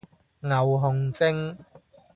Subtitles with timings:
[0.39, 1.57] 牛熊證